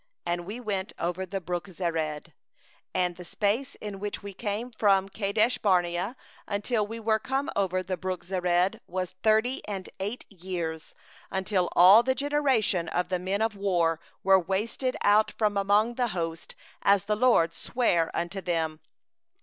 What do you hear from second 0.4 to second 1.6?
we went over the